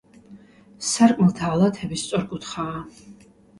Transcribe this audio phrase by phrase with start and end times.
[0.91, 2.83] სარკმელთა ალათები სწორკუთხაა.